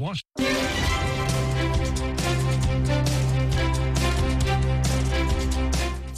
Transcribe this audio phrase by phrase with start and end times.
[0.00, 0.44] Washington.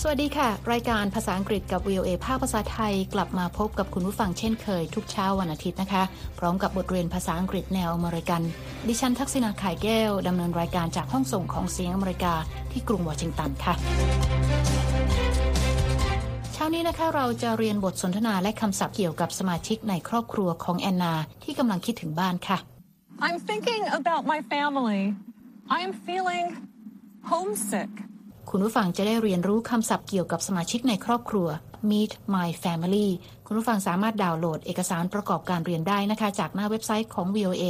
[0.02, 6.02] สวัสดีค่ะ รายการภาษาอังกฤษกับ VOA ภาคภาษาไทย กลับมาพบกับคุณผู้ฟังเช่นเคย ทุกเช้าวันอาทิตย์นะคะ
[6.38, 8.42] พร้อมกับบทเรียนภาษาอังกฤษแนวอเมริกัน
[8.88, 12.34] ดิฉันทักษณาขายแก้ว ดำเนินรายการจากห้องส่งของเสียงอเมริกา
[12.72, 13.74] ที่กรุงวอชิงตันค่ะ
[16.52, 21.14] เช้านี้นะคะเราจะเรียนบทสนทนาและคำศัพท์เกี่ยวกับสมาชิกในครอบครัวของแอนนา
[21.44, 22.75] ที่กำลังคิดถึงบ้านค่ะ
[23.18, 25.14] I'm thinking about my family.
[25.70, 26.46] I am feeling
[27.30, 27.90] homesick.
[28.50, 31.48] คุณผู้ฟังจะได้เรียนรู้คำศัพท์เกี่ยวกับสมาชิกในครอบครัว
[31.90, 33.08] Meet My Family
[33.46, 37.64] คุณผู้ฟังสามารถดาวน์โหลดเอกสารประกอบการเรียนได้นะคะ จากหน้าเว็บไซต์ของ VOA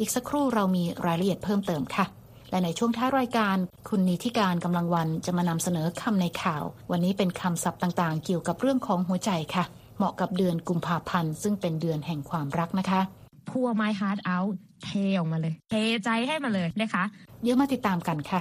[0.00, 2.04] อีกสักครู่เรามีรายละเอียดเพิ่มเติมค่ะ
[2.50, 3.56] และในช่วงท้ายรายการ
[3.88, 9.64] คุณนิติการกำลังวันจะมานำเสนอคำในข่าว วันนี้เป็นคำศัพท์ต่างๆ เกี่ยวกับเรื่องของหัวใจค่ะ
[9.96, 13.02] เหมาะกับเดือนกุมภาพันธ์ซึ่งเป็นเดือนแห่งความรักนะคะ
[13.52, 15.74] pour my heart out เทออกมาเลย เท
[16.04, 17.04] ใจให้มาเลยนะคะ
[17.42, 18.40] เดี๋ยวมาติดตามกันค่ะ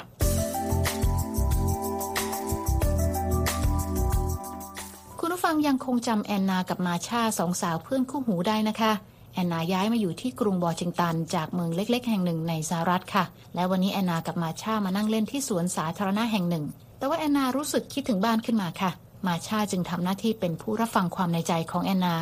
[5.19, 8.91] คุณผู้ฟังยังคงจำแอนนากับมาชาสองสาวเพื่อนคู่หูได้นะคะ
[9.33, 13.23] แอนนาย้ายมาอยู่ที่กรุงวอชิงตัน จากเมืองเล็ก ๆ แห่งหนึ่งในสหรัฐค่ะ
[13.55, 16.65] และวันนี้แอนนากับมาชามานั่งเล่นที่สวนสาธารณะแห่งหนึ่ง
[16.97, 18.91] แต่ว่าแอนนารู้สึกคิดถึงบ้านขึ้นมาค่ะ
[19.27, 22.15] มาชาจึงทำหน้าที่เป็นผู้รับฟังความในใจของแอนนา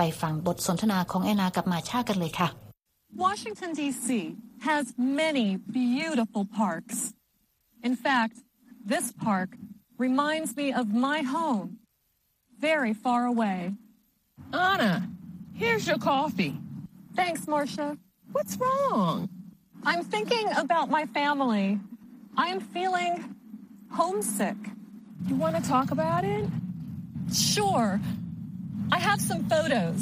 [0.00, 2.48] ปฟังบทสนทนาของแอนนากับมาชากันเลยค่ะ
[3.24, 4.08] Washington, D.C.
[4.68, 6.96] has many beautiful parks.
[7.88, 8.36] In fact,
[8.92, 9.50] this park
[10.06, 11.78] reminds me of my home,
[12.68, 13.58] very far away.
[14.52, 15.08] Anna,
[15.54, 16.54] here's your coffee.
[17.14, 17.96] Thanks, Marcia.
[18.32, 19.28] What's wrong?
[19.84, 21.80] I'm thinking about my family.
[22.36, 23.12] I am feeling
[23.90, 24.56] homesick.
[25.26, 26.44] You want to talk about it?
[27.32, 28.00] Sure.
[28.96, 29.98] I have some photos.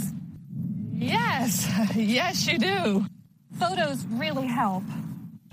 [1.16, 2.80] Yes, yes, you do.
[3.62, 4.84] Photos really help.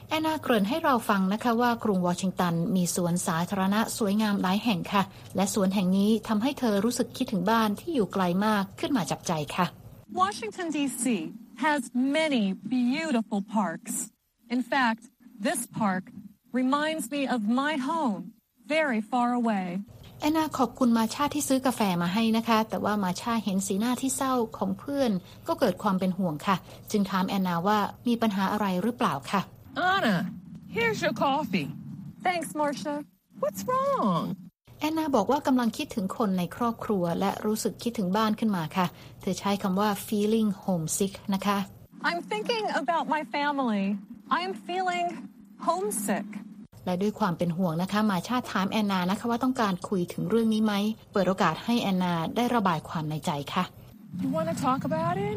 [0.09, 5.03] แอนนาเกริ่นให้เราฟังนะคะว่ากรุงวอชิงตันมีสวนสาธารณะสวยงามหลายแห่งค่ะ
[5.35, 9.65] และสวนแห่งนี้ทำให้เธอรู้สึกคิดถึงบ้านที่อยู่ไกลมากขึ้นมาจับใจค่ะ
[10.21, 11.05] Washington, D.C.
[11.65, 11.81] has
[12.19, 12.43] many
[12.75, 13.93] beautiful parks.
[14.55, 15.03] In fact,
[15.47, 16.03] this park
[16.59, 18.21] reminds me of my home,
[18.75, 19.65] very far away.
[20.20, 25.10] แอนนาขอบคุณมาชาที่ซื้อกาแฟมาให้นะคะ แต่ว่ามาชาเห็นสีหน้าที่เศร้าของเพื่อน
[25.48, 26.56] ก็เกิดความเป็นห่วงค่ะ
[26.90, 29.40] จึงถามแอนนาว่ามีปัญหาอะไรหรือเปล่าค่ะ
[29.94, 30.16] Anna,
[30.76, 31.68] here's your coffee.
[32.26, 32.94] Thanks, Marcia.
[33.42, 34.22] What's wrong?
[34.80, 38.86] แอนนาบอกว่ากำลังคิดถึงคนในครอบครัว และรู้สึกคิดถึงบ้านขึ้นมาค่ะ
[39.20, 41.58] เธอใช้คำว่า feeling homesick นะคะ
[42.08, 43.84] I'm thinking about my family.
[44.38, 45.06] I am feeling
[45.66, 46.28] homesick.
[46.86, 50.74] และด้วยความเป็นห่วงนะคะมาชาถามแอนนานะคะว่าต้องการคุยถึงเรื่องนี้ไหม
[51.12, 53.64] เปิดโอกาสให้แอนนาได้ระบายความในใจค่ะ
[54.22, 55.36] You want to talk about it?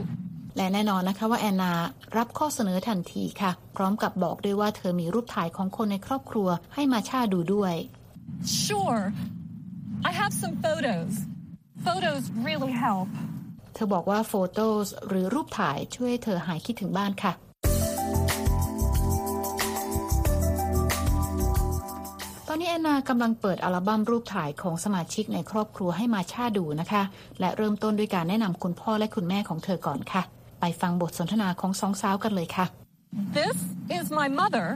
[0.57, 1.71] และแน่นอนนะคะว่าแอนนา
[2.17, 7.73] รับข้อเสนอทันทีค่ะ พร้อมกับบอกด้วยว่าเธอมีรูปถ่ายของคนในครอบครัวให้มาชาดูด้วย
[8.65, 9.01] Sure.
[10.09, 11.11] I have some photos.
[11.85, 13.09] Photos really help.
[13.73, 14.67] เธอบอกว่าโฟโต้
[15.07, 17.33] หรือรูปถ่ายช่วยให้เธอหายคิดถึงบ้านค่ะ
[22.59, 27.03] นนี้แอนนากำลังเปิดอัลบั้มรูปถ่ายของสมาชิกในครอบครัวให้มาชาดูนะคะ
[27.39, 30.21] และเริ่มต้นด้วยการแนะนำคุณพ่อและคุณแม่ของเธอก่อนค่ะ
[30.61, 32.65] ไปฟังบทสนทนาของสองสาวกันเลยค่ะ
[33.39, 33.57] This
[33.97, 34.67] is my mother,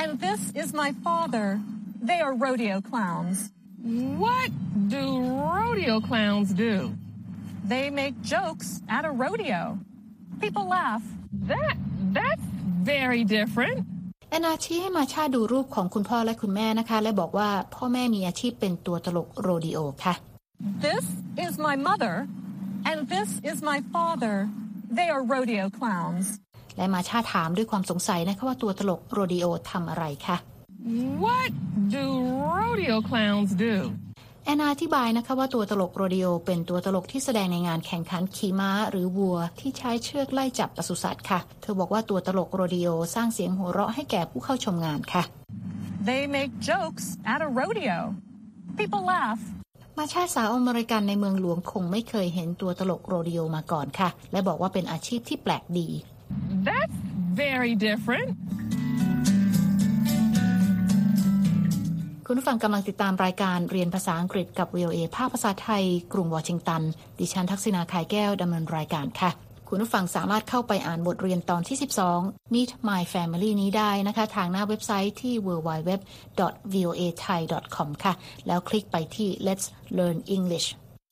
[0.00, 1.46] and this is my father.
[2.08, 3.38] They are rodeo clowns.
[4.24, 4.50] What
[4.94, 5.04] do
[5.54, 6.74] rodeo clowns do?
[7.72, 9.62] They make jokes at a rodeo.
[10.44, 11.04] People laugh.
[11.52, 11.76] That
[12.18, 12.46] that's
[12.94, 13.78] very different.
[14.30, 20.14] แอนนาชี้ให้มาชาดูรูปของคุณพ่อและคุณแม่นะคะ และบอกว่าพ่อแม่มีอาชีพเป็นตัวตลกโรดิโอค่ะ
[20.86, 21.04] This
[21.46, 22.14] is my mother,
[22.90, 24.36] and this is my father.
[24.98, 26.26] They are rodeo clowns.
[26.76, 30.36] และมาชาถามด้วยความสงสัยนะคะว่าตัวตลกโรดิโอทำอะไรคะ
[31.24, 31.50] What
[31.96, 32.04] do
[32.60, 33.74] rodeo clowns do?
[34.48, 45.22] แอนนาอธิบายนะคะว่าตัวตลกโรดิโอเป็นตัวตลกที่แสดงในงานแข่งขันขี่ม้า หรือวัว ที่ใช้เชือกไล่จับปศุสัตว์ค่ะ เธอบอกว่าตัวตลกโรดิโอสร้างเสียงหัวเราะให้แก่ผู้เข้าชมงานค่ะ
[46.08, 47.98] They make jokes at a rodeo.
[48.78, 49.42] People laugh.
[49.98, 55.88] มาชาสาวอเมริกันในเมืองหลวงคงไม่เคยเห็นตัวตลกโรดิโอมาก่อนค่ะ และบอกว่าเป็นอาชีพที่แปลกดี
[56.68, 56.98] That's
[57.44, 58.30] very different.
[62.30, 66.82] คุณผู้ฟังกำลังติดตามรายการเรียนภาษาอังกฤษกับ VOA ภาคภาษาไทย กรุงวอชิงตัน
[67.18, 69.30] ดิฉันทักษณาขายแก้วดำเนินรายการค่ะ
[69.68, 71.76] คุณผู้ฟังสามารถเข้าไปอ่านบทเรียนตอนที่
[72.14, 78.12] 12 Meet My Family นี้ได้นะคะ ทางหน้าเว็บไซต์ที่ www.voathai.com ค่ะ
[78.46, 79.66] แล้วคลิกไปที่ Let's
[79.98, 80.66] Learn English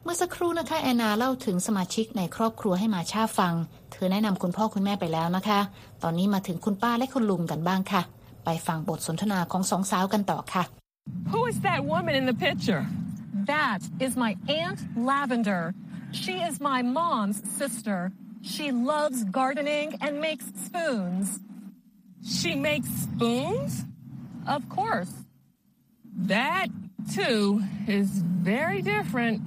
[0.05, 3.55] เมื่อสักครู่นะคะแอนนาเล่าถึงสมาชิกในครอบครัวให้มาชาฟัง
[3.93, 5.61] เธอแนะนำคุณพ่อคุณแม่ไปแล้วนะคะ
[6.03, 8.03] ตอนนี้มาถึงคุณป้าและคุณลุงกันบ้างค่ะ
[8.45, 10.65] ไปฟังบทสนทนาของสองสาวกันต่อค่ะ
[11.31, 12.87] Who is that woman in the picture?
[13.33, 15.75] That is my Aunt Lavender.
[16.13, 18.13] She is my mom's sister.
[18.43, 21.41] She loves gardening and makes spoons.
[22.25, 23.85] She makes spoons?
[24.47, 25.13] Of course.
[26.17, 26.69] That,
[27.13, 29.43] too, is very different.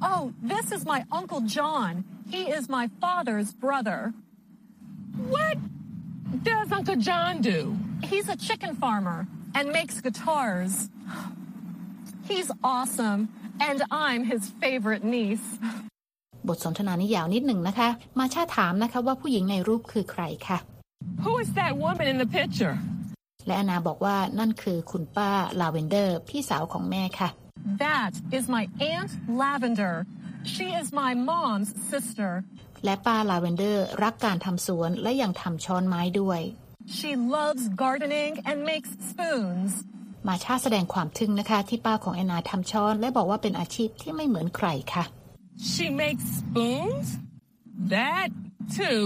[0.00, 2.04] Oh, this is my Uncle John.
[2.30, 4.12] He is my father's brother.
[5.28, 5.58] What
[6.42, 7.76] does Uncle John do?
[8.02, 9.26] He's a chicken farmer
[9.56, 10.72] and makes guitars.
[12.30, 13.20] He's awesome,
[13.68, 15.48] and I'm his favorite niece.
[16.48, 17.88] บทสนทนานี้ยาวนิดหนึ่งนะคะ
[18.18, 20.58] มาชาถามนะคะว่าผู้หญิงในรูปคือใครค่ะ
[21.24, 22.74] Who is that woman in the picture?
[23.46, 25.30] และแอนนาบอกว่านั่นคือคุณป้า
[25.60, 27.28] ลาเวนเดอร์ พี่สาวของแม่ค่ะ
[27.84, 29.12] That is my Aunt
[29.42, 29.94] Lavender.
[30.54, 32.30] She is my mom's sister.
[32.84, 36.40] และป้าลาเวนเดอร์รักการทำสวนและยังทำช้อนไม้ด้วย
[36.88, 39.72] She loves gardening and makes spoons.
[40.28, 45.04] มาชาแสดงความทึ่งนะคะที่ป้าของแอนนาทำช้อน และบอกว่าเป็นอาชีพที่ไม่เหมือนใครค่ะ
[45.72, 47.06] She makes spoons?
[47.96, 48.28] That,
[48.78, 49.04] too,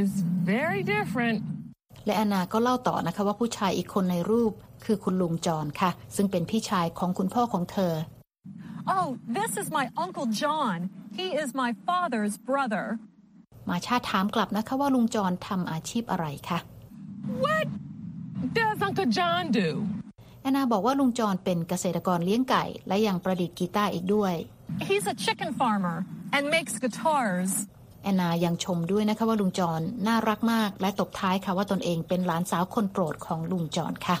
[0.00, 0.10] is
[0.52, 1.38] very different.
[2.06, 4.52] และแอนนาก็เล่าต่อนะคะว่าผู้ชายอีกคนในรูป
[4.84, 7.94] คือคุณลุงจอนค่ะ ซึ่งเป็นพี่ชายของคุณพ่อของเธอ
[8.96, 9.06] Oh,
[9.38, 10.78] this is my Uncle John.
[11.18, 12.86] He is my father's brother.
[13.68, 16.75] มาชาถามกลับนะคะว่าลุงจอนทำอาชีพอะไรคะ What
[18.58, 19.68] does Uncle John do?
[20.42, 24.34] แอนนาบอกว่าลุงจอนเป็นเกษตรกรเลี้ยงไก่ และยังประดิษฐ์กีตาร์อีกด้วย
[24.88, 25.96] He's a chicken farmer
[26.34, 27.50] and makes guitars.
[28.02, 34.16] แอนนายังชมด้วยนะคะว่าลุงจอนน่ารักมาก และตบท้ายค่ะว่าตนเองเป็นหลานสาวคนโปรดของลุงจอนค่ะ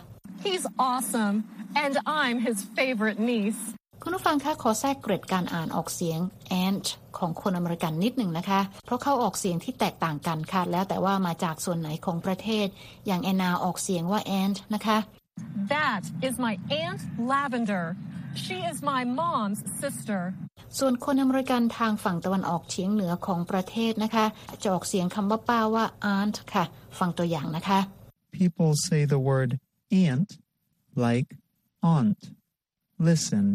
[0.46, 1.36] He's awesome,
[1.84, 3.62] and I'm his favorite niece.
[4.02, 6.20] คุณผู้ฟังคะขอแทรกเกร็ดการอ่านออกเสียง
[6.64, 6.86] ant
[7.18, 12.66] ของคนอเมริกันนิดหนึ่งนะคะ เพราะเขาออกเสียงที่แตกต่างกันค่ะ แล้วแต่ว่ามาจากส่วนไหนของประเทศ
[13.06, 14.98] อย่างแอนนาออกเสียงว่า ant นะคะ
[15.74, 17.02] That is my Aunt
[17.34, 17.84] Lavender.
[18.44, 20.20] She is my mom's sister.
[20.78, 24.26] ส่วนคนอเมริกันทางฝั่งตะวันออกเฉียงเหนือของประเทศนะคะ
[24.62, 25.84] จะออกเสียงคำว่าป้าว่า
[26.16, 26.64] aunt ค่ะ
[26.98, 27.80] ฟังตัวอย่างนะคะ
[28.40, 29.50] People say the word
[30.06, 30.30] aunt
[31.06, 31.28] like
[31.94, 32.20] aunt.
[33.10, 33.46] Listen.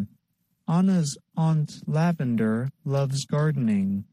[0.77, 4.05] Anna's Aunt Lavender loves gardening.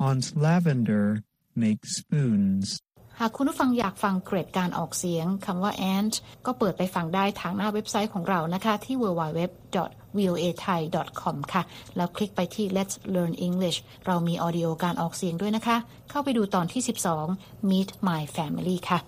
[0.00, 1.20] Aunt Lavender
[1.54, 2.80] makes spoons.
[3.20, 6.14] หากคุณผู้ฟังอยากฟังเกรดการออกเสียงคำว่า ant
[6.46, 11.62] ก็เปิดไปฟังได้ทางหน้าเว็บไซต์ของเรานะคะที่ www.voathai.com ค่ะ
[11.96, 15.76] แล้วคลิกไปที่ Let's Learn English เรามีออดิโอการออกเสียงด้วยนะคะ
[16.10, 16.82] เข้าไปดูตอนที่
[17.26, 19.00] 12 Meet My Family ค่ะ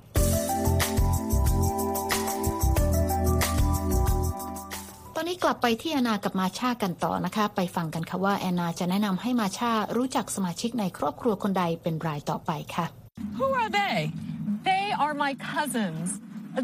[5.24, 12.86] ตอนนี้กลับไปที่แอนนากับมาชากันต่อนะคะ ไปฟังกันค่ะว่าแอนนาจะแนะนำให้มาชารู้จักสมาชิกในครอบครัวคนใดเป็นรายต่อไปค่ะ
[13.38, 13.98] Who are they?
[14.70, 16.06] They are my cousins.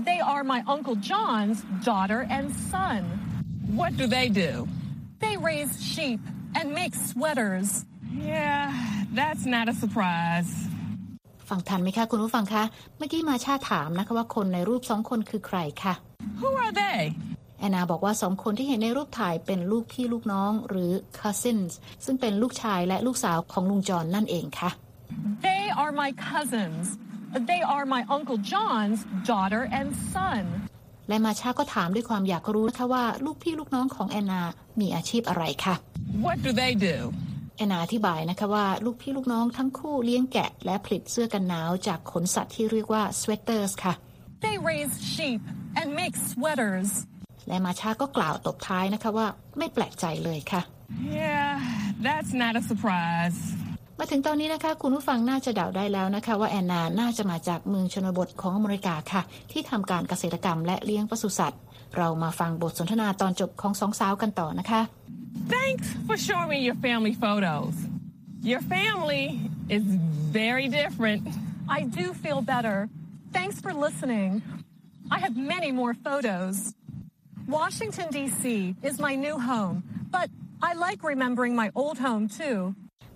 [0.08, 1.58] They are my Uncle John's
[1.90, 3.00] daughter and son.
[3.80, 4.50] What do they do?
[5.24, 6.20] They raise sheep
[6.58, 7.68] and make sweaters.
[8.34, 8.64] Yeah,
[9.18, 10.50] that's not a surprise.
[11.48, 12.64] ฟังทันไหมคะคุณผู้ฟังคะ
[12.98, 15.94] เมื่อกี้มาชาถามนะคะว่าคนในรูปสองคนคือใครคะ
[16.40, 17.00] Who are they?
[17.60, 21.72] แอนนาบอกว่าสองคนที่เห็นในรูปถ่ายเป็นลูกพี่ลูกน้องหรือ cousins
[22.04, 24.70] ซึ่งเป็นลูกชายและลูกสาวของลุงจอนนั่นเองค่ะ
[25.48, 26.84] They are my cousins.
[27.50, 29.00] They are my Uncle John's
[29.30, 30.42] daughter and son.
[31.08, 34.42] และมาชาก็ถามด้วยความอยากรู้นะคะว่าลูกพี่ลูกน้องของแอนนา
[34.80, 35.74] มีอาชีพอะไรคะ
[36.26, 36.96] What do they do?
[37.56, 43.94] แอนนาอธิบายนะคะว่าลูกพี่ลูกน้องทั้งคู่เลี้ยงแกะ และผลิตเสื้อกันหนาวจากขนสัตว์ที่เรียกว่า sweaters ค่ะ
[44.46, 45.40] They raise sheep
[45.80, 46.90] and make sweaters.
[47.48, 49.26] และมาชาก็กล่าวตบท้ายนะคะว่า
[49.58, 50.62] ไม่แปลกใจเลยค่ะ
[51.22, 51.52] Yeah,
[52.06, 53.38] that's not a surprise.
[53.98, 61.60] มาถึงตอนนี้นะคะคุณผู้ฟังน่าจะเดาได้แล้วนะคะ ว่าแอนนาน่าจะมาจากเมืองชนบทของอเมริกาค่ะ ที่ทำการเกษตรกรรมและเลี้ยงปศุสัตว์
[61.96, 64.80] เรามาฟังบทสนทนาตอนจบของสองสาวกันต่อนะคะ
[65.56, 67.74] Thanks for showing me your family photos.
[68.52, 69.26] Your family
[69.76, 69.84] is
[70.42, 71.22] very different.
[71.76, 72.78] I do feel better.
[73.36, 74.30] Thanks for listening.
[75.16, 76.54] I have many more photos.
[77.49, 78.43] Washington, D.C.
[78.89, 79.75] is my new home,
[80.15, 80.27] but
[80.67, 82.59] I like remembering my old home too.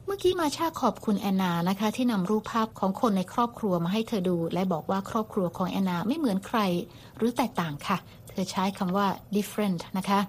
[0.06, 6.60] เมื่อกี้มาชาขอบคุณแอนนานะคะ ที่นำรูปภาพของคนในครอบครัวมาให้เธอดู และบอกว่าครอบครัวของแอนนาไม่เหมือนใคร
[7.18, 7.98] หรือแตกต่างค่ะ
[8.30, 10.20] เธอใช้คำว่า different นะคะ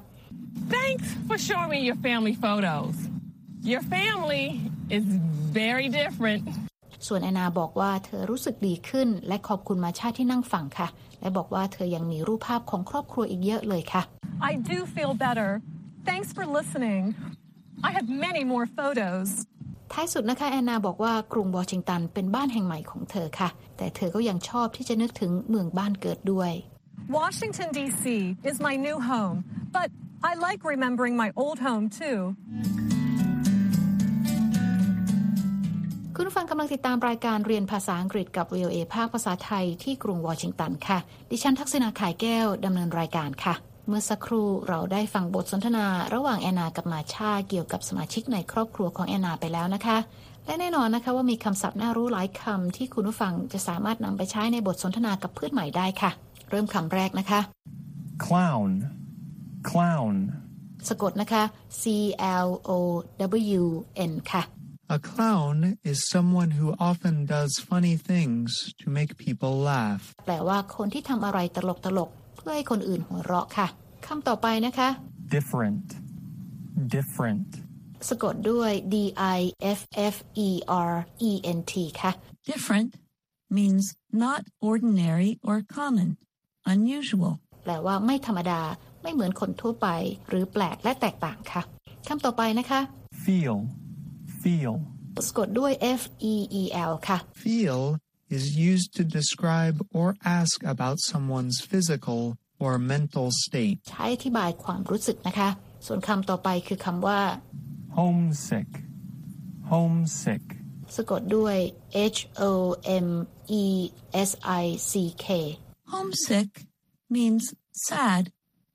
[0.76, 2.94] Thanks for showing me your family photos.
[3.72, 4.46] Your family
[4.96, 5.04] is
[5.60, 6.42] very different.
[7.05, 10.87] ส่วนแอนนาบอกว่าเธอรู้สึกดีขึ้น และขอบคุณมาชาที่นั่งฟังค่ะ
[11.21, 14.01] และบอกว่าเธอยังมีรูปภาพของครอบครัวอีกเยอะเลยค่ะ
[14.49, 15.49] I do feel better.
[16.09, 17.03] Thanks for listening.
[17.87, 19.27] I have many more photos.
[19.93, 26.51] ท้ายสุดนะคะแอนนาบอกว่ากรุงวอชิงตันเป็นบ้านแห่งใหม่ของเธอค่ะ แต่เธอก็ยังชอบที่จะนึกถึงเมืองบ้านเกิดด้วย
[27.19, 28.03] Washington, D.C.
[28.49, 29.37] is my new home,
[29.77, 29.89] but
[30.29, 32.19] I like remembering my old home too.
[36.17, 40.97] คุณผู้ฟังกำลังติดตามรายการเรียนภาษาอังกฤษกับ VOA ภาคภาษาไทยที่กรุงวอชิงตันค่ะ
[41.31, 43.55] ดิฉันทักษณาขายแก้วดำเนินรายการค่ะ
[43.87, 49.97] เมื่อสักครู่เราได้ฟังบทสนทนาระหว่างแอนนากับมาชาเกี่ยวกับสมาชิกในครอบครัวของแอนนาไปแล้วนะคะ
[50.45, 56.11] และแน่นอนนะคะว่ามีคำศัพท์น่ารู้หลายคำที่คุณผู้ฟังจะสามารถนำไปใช้ในบทสนทนากับเพื่อนใหม่ได้ค่ะ
[56.49, 57.39] เริ่มคำแรกนะคะ
[58.25, 58.71] clown,
[59.69, 60.15] clown.
[60.89, 61.43] สะกดนะคะ
[61.81, 61.83] C
[62.45, 62.71] L O
[63.59, 63.63] W
[64.11, 64.43] N ค่ะ
[64.96, 65.56] A clown
[65.90, 68.48] is someone who often does funny things
[68.80, 70.02] to make people laugh.
[70.26, 73.66] แปลว่าคนที่ทำอะไรตลกตลกๆเพื่อให้คนอื่นหัวเราะค่ะ
[74.06, 74.88] คำต่อไปนะคะ
[75.36, 75.86] Different,
[76.96, 77.48] different.
[78.08, 78.96] สะกดด้วย D
[79.38, 79.40] I
[79.78, 79.80] F
[80.14, 80.16] F
[80.46, 80.48] E
[80.90, 80.94] R
[81.28, 82.12] E N T ค่ะ
[82.52, 82.90] Different
[83.58, 83.84] means
[84.24, 86.08] not ordinary or common,
[86.74, 87.32] unusual.
[87.64, 88.60] แปลว่าไม่ธรรมดา
[89.02, 89.88] ไม่เหมือนคนทั่วไป
[90.28, 91.62] หรือแปลกและแตกต่างค่ะ
[92.08, 92.80] คำต่อไปนะคะ
[93.24, 93.56] Feel,
[94.44, 94.72] feel.
[95.28, 97.80] สะกดด้วย F E E L ค่ะ Feel
[98.36, 102.20] is used to describe or ask about someone's physical
[102.64, 103.76] or mental state.
[103.90, 105.48] ใช้อธิบายความรู้สึกนะคะ
[105.86, 107.20] ส่วนคำต่อไปคือคำว่า
[107.98, 108.70] Homesick,
[109.72, 110.44] homesick.
[110.96, 111.56] สะกดด้วย
[112.16, 112.52] H O
[113.06, 113.08] M
[113.62, 113.64] E
[114.28, 114.30] S
[114.62, 114.92] I C
[115.24, 115.26] K
[115.92, 116.50] Homesick
[117.14, 117.44] means
[117.88, 118.22] sad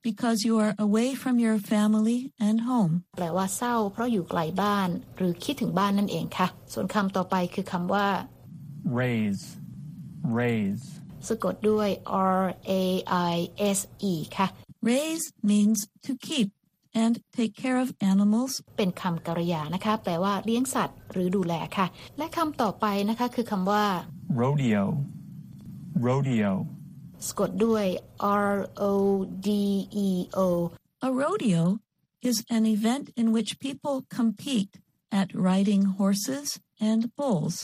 [0.03, 2.93] Because you are away from your family and home.
[3.17, 8.07] แปลว่าเศร้าเพราะอยู่ไกลบ้าน หรือคิดถึงบ้านนั่นเองค่ะ ส่วนคำต่อไปคือคำว่า
[9.03, 9.43] Raise,
[10.41, 10.85] raise.
[11.29, 11.89] สะกดด้วย
[12.39, 12.85] R A
[13.33, 13.37] I
[13.79, 13.81] S
[14.13, 14.47] E ค่ะ
[14.91, 16.49] Raise means to keep
[17.03, 21.87] and take care of animals เป็นคำกริยานะคะ แปลว่าเลี้ยงสัตว์ หรือดูแลค่ะ
[22.19, 23.85] และคำต่อไปนะคะคือคำว่า
[24.41, 24.85] Rodeo,
[26.07, 26.53] rodeo.
[27.27, 27.85] สะกดด้วย
[28.53, 28.57] R
[28.91, 28.93] O
[29.47, 29.49] D
[30.07, 30.49] E O
[31.07, 31.63] A rodeo
[32.29, 34.73] is an event in which people compete
[35.21, 36.49] at riding horses
[36.91, 37.57] and bulls,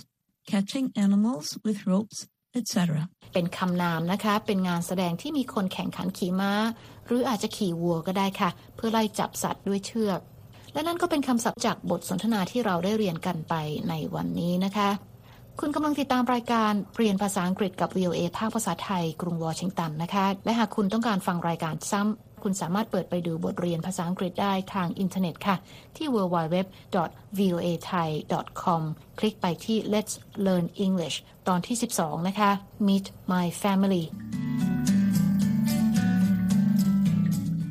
[0.52, 2.18] catching animals with ropes,
[2.58, 2.72] etc.
[3.34, 6.52] เป็นคำนามนะคะ เป็นงานแสดงที่มีคนแข่งขันขี่ม้า
[7.06, 10.20] หรืออาจจะขี่วัวก็ได้ค่ะ เพื่อไล่จับสัตว์ด้วยเชือก
[10.72, 13.54] และนั่นก็เป็นคำศัพท์จากบทสนทนาที่เราได้เรียนกันไป
[13.88, 14.90] ในวันนี้นะคะ
[15.60, 25.56] คุณกำลังติดตามรายการเรียนภาษาอังกฤษกับ VOA ภาคภาษาไทย กรุงวอชิงตันนะคะ และหากคุณต้องการฟังรายการซ้ำ คุณสามารถเปิดไปดูบทเรียนภาษาอังกฤษได้ทางอินเทอร์เน็ตค่ะ
[25.96, 28.82] ที่ www.voathai.com
[29.18, 30.14] คลิกไปที่ Let's
[30.46, 31.16] Learn English
[31.48, 32.50] ตอนที่ 12 นะคะ
[32.86, 34.04] Meet My Family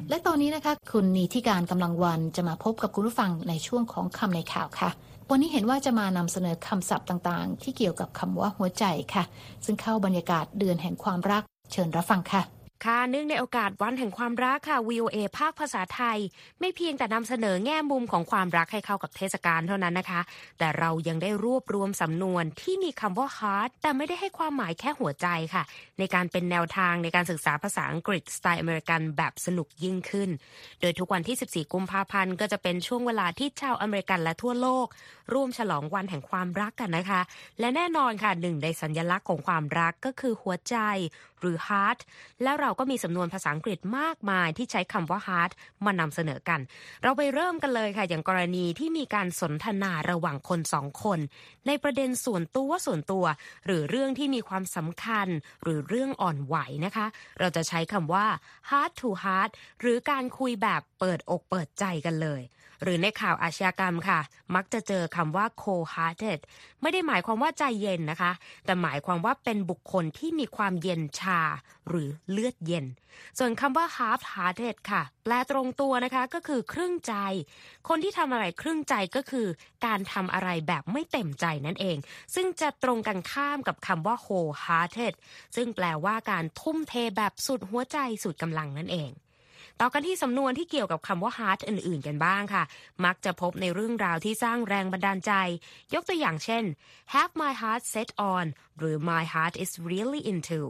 [0.09, 4.89] และตอนนี้นะคะ คุณนีที่การกำลังวันจะมาพบกับคุณผู้ฟังในช่วงของคำในข่าวค่ะ
[5.31, 9.23] วันนี้เห็นว่าจะมานำเสนอคำศัพท์ต่างๆ ที่เกี่ยวกับคำว่าหัวใจค่ะ
[9.65, 12.41] ซึ่งเข้าบรรยากาศเดือนแห่งความรัก เชิญรับฟังค่ะ
[12.83, 16.17] ค่ะเนื่องในโอกาสวันแห่งความรักค่ะ VOA ภาคภาษาไทย
[16.59, 20.21] ไม่เพียงแต่นำเสนอแง่มุมของความรักให้เข้ากับเทศกาลเท่านั้นนะคะ
[20.59, 25.63] แต่เรายังได้รวบรวมสำนวนที่มีคำว่า heart แต่ไม่ได้ให้ความหมายแค่หัวใจค่ะ
[25.99, 30.29] ในการเป็นแนวทางในการศึกษาภาษาอังกฤษสไตล์อเมริกันแบบสนุกยิ่งขึ้น
[30.81, 34.87] โดยทุกวันที่ 14 กุมภาพันธ์ก็จะเป็นช่วงเวลาที่ชาวอเมริกันและทั่วโลก
[35.33, 37.21] ร่วมฉลองวันแห่งความรักกันนะคะ
[37.59, 40.77] และแน่นอนค่ะหนึ่งในสัญลักษณ์ของความรักก็คือหัวใจ
[41.39, 41.99] หรือ heart
[42.43, 45.51] แล้วเราก็มีสำนวนภาษาอังกฤษมากมายที่ใช้คำว่า hard
[45.85, 46.59] มานำเสนอกัน
[47.03, 51.19] เราไปเริ่มกันเลยค่ะ อย่างกรณีที่มีการสนทนาระหว่างคนสองคน
[51.67, 53.25] ในประเด็นส่วนตัวส่วนตัว
[53.65, 55.27] หรือเรื่องที่มีความสำคัญ
[55.63, 56.55] หรือเรื่องอ่อนไหว
[56.85, 57.05] นะคะ
[57.39, 58.25] เราจะใช้คำว่า
[58.69, 59.49] hard to hard
[59.81, 62.41] หรือการคุยแบบเปิดอกเปิดใจกันเลย
[62.83, 64.19] หรือในข่าวอาชญากรรมค่ะ
[64.55, 66.39] มักจะเจอคำว่า cold-hearted
[66.81, 68.31] ไม่ได้หมายความว่าใจเย็นนะคะ
[68.65, 71.41] แต่หมายความว่าเป็นบุคคลที่มีความเย็นชา
[71.89, 72.85] หรือเลือดเย็น
[73.39, 77.13] ส่วนคำว่า half-hearted ค่ะ แปลตรงตัวนะคะก็คือครึ่งใจ
[77.87, 79.47] คนที่ทำอะไรครึ่งใจก็คือ
[79.85, 81.97] การทำอะไรแบบไม่เต็มใจนั่นเอง
[82.35, 85.13] ซึ่งจะตรงกันข้ามกับคำว่า whole-hearted
[85.55, 89.11] ซึ่งแปลว่าการทุ่มเทแบบสุดหัวใจสุดกำลังนั่นเอง
[89.81, 92.63] ต่อกันที่สำนวนที่เกี่ยวกับคำว่า heart อื่นๆ กันบ้างค่ะ
[93.05, 95.33] มักจะพบในเรื่องราวที่สร้างแรงบันดาลใจ
[95.93, 96.63] ยกตัวอย่างเช่น
[97.13, 98.45] have my heart set on
[98.77, 100.61] หรือ my heart is really into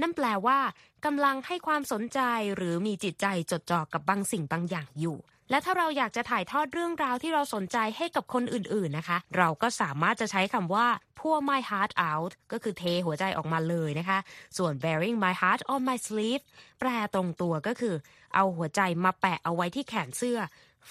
[0.00, 0.58] นั่นแปลว่า
[1.04, 2.20] กำลังให้ความสนใจ
[2.56, 5.18] หรือมีจิตใจจดจ่อกับบางสิ่งบางอย่างอยู่
[5.52, 10.86] และถ้าเราอยากจะถ่ายทอดเรื่องราวที่เราสนใจให้กับคนอื่นๆนะคะ เราก็สามารถจะใช้คำว่า
[11.18, 14.18] pour my heart out ก็คือเทหัวใจออกมาเลยนะคะ
[14.58, 16.42] ส่วน bearing my heart on my sleeve
[16.80, 17.94] แปลตรงตัวก็คือ
[18.34, 20.38] เอาหัวใจมาแปะเอาไว้ที่แขนเสื้อ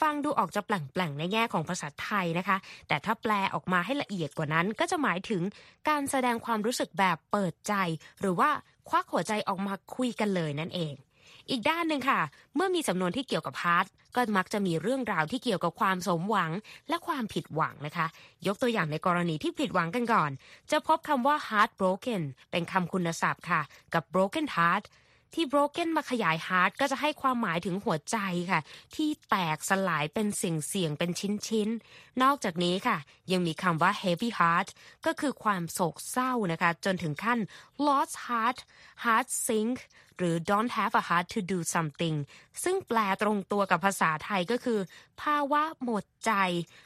[0.01, 5.41] ฟังดูออกจะแปลงๆในแง่ของภาษาไทยนะคะ แต่ถ้าแปลออกมาให้ละเอียดกว่านั้น ก็จะหมายถึง
[5.89, 7.73] การแสดงความรู้สึกแบบเปิดใจ
[8.21, 8.49] หรือว่า
[8.89, 10.93] ควักหัวใจออกมาคุยกันเลยนั่นเอง
[11.49, 12.19] อีกด้านหนึ่งค่ะ
[12.55, 16.51] เมื่อมีสำนวนที่เกี่ยวกับฮาร์ดก็มักจะมีเรื่องราวที่เกี่ยวกับความสมหวัง
[16.89, 18.07] และความผิดหวังนะคะ
[18.47, 20.31] ยกตัวอย่างในกรณีที่ผิดหวังกันก่อน
[20.71, 22.21] จะพบคำว่า heartbroken
[22.51, 23.61] เป็นคำคุณศัพท์ค่ะ
[23.93, 24.85] กับ broken heart
[25.35, 28.17] ที่ broken มาขยาย heart ก็จะให้ความหมายถึงหัวใจ
[28.51, 28.61] ค่ะ
[28.95, 32.97] ที่แตกสลายเป็นเสี่ยงๆเป็นชิ้นๆนอกจากนี้ค่ะ
[33.31, 34.67] ยังมีคำว่า heavy heart
[35.05, 37.39] ก็คือความโศกเศร้านะคะ จนถึงขั้น
[37.87, 38.59] lost heart
[39.03, 39.77] heart sink
[40.17, 42.15] หรือ don't have a heart to do something
[42.63, 44.79] ซึ่งแปลตรงตัวกับภาษาไทยก็คือ
[45.21, 46.31] ภาวะหมดใจ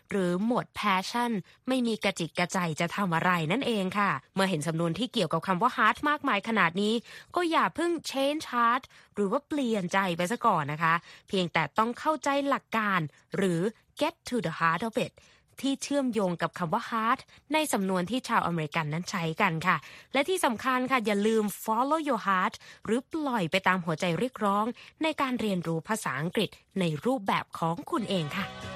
[0.09, 1.31] หรือหมด passion
[1.67, 6.93] ไม่มีกระจิตกระใจจะทำอะไรนั่นเองค่ะ เมื่อเห็นสำนวนที่เกี่ยวกับคำว่า heart มากมายขนาดนี้
[7.35, 8.83] ก็อย่าเพิ่ง change heart
[9.15, 10.95] หรือว่าเปลี่ยนใจไปซะก่อนนะคะ
[11.27, 12.99] เพียงแต่ต้องเข้าใจหลักการ
[13.35, 13.59] หรือ
[14.01, 15.13] get to the heart of it
[15.61, 17.19] ที่เชื่อมโยงกับคำว่า heart
[17.53, 19.77] ในสำนวนที่ชาวอเมริกันนั้นใช้กันค่ะ
[20.13, 22.53] และที่สำคัญค่ะอย่าลืม follow your heart
[22.85, 24.65] หรือปล่อยไปตามหัวใจเรียกร้อง
[25.03, 28.74] ในการเรียนรู้ภาษาอังกฤษในรูปแบบของคุณเองค่ะ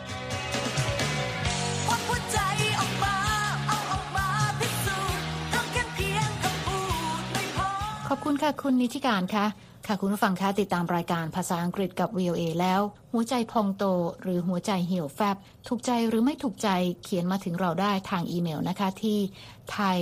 [8.12, 9.46] ขอบคุณค่ะคุณนิติการค่ะ
[9.88, 12.82] ค่ะคุณผู้ฟังคะติดตามรายการภาษาอังกฤษกับ VOA แล้ว
[13.13, 13.84] หัวใจพองโต
[14.22, 15.36] หรือหัวใจเหี่ยวแฟบ
[15.68, 16.70] ถูกใจหรือไม่ถูกใจ
[17.04, 19.20] เขียนมาถึงเราได้ทางอีเมลนะคะที่
[19.75, 19.98] thai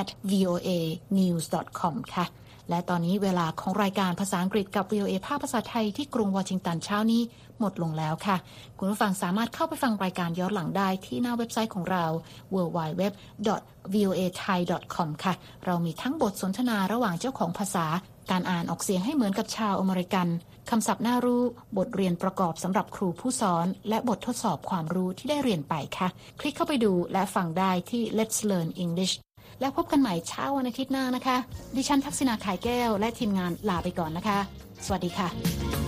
[0.00, 0.70] at voa
[1.18, 1.44] news
[1.80, 2.24] com ค่ะ
[2.70, 7.22] และตอนนี้เวลาของรายการภาษาอังกฤษกับ VOA ภาคภาษาไทยที่กรุงวอชิงตันเช้านี้
[7.58, 8.36] หมดลงแล้วค่ะ
[8.78, 12.04] คุณผู้ฟังสามารถเข้าไปฟังรายการย้อนหลังได้ที่หน้าเว็บไซต์ของเรา
[12.54, 15.34] www.voathai.com ค่ะ
[15.66, 17.86] เรามีทั้งบทสนทนาระหว่างเจ้าของภาษา
[18.30, 20.28] การอ่านออกเสียงให้เหมือนกับชาวอเมริกัน
[20.70, 21.42] คำศัพท์น่ารู้
[21.78, 26.08] บทเรียนประกอบสำหรับครูผู้สอน และบททดสอบความรู้ที่ได้เรียนไปค่ะ
[26.40, 29.14] คลิกเข้าไปดูและฟังได้ที่ Let's Learn English
[29.60, 31.36] แล้วพบกันใหม่เช้าวันอาทิตย์หน้านะคะ
[31.76, 34.38] ดิฉันทักษณาขายแก้วและทีมงานลาไปก่อนนะคะ
[34.86, 35.87] สวัสดีค่ะ